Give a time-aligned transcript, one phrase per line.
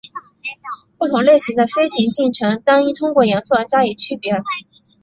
[0.97, 4.33] 不同类型的飞行进程单应通过颜色加以区别。